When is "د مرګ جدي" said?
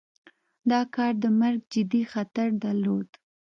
1.23-2.01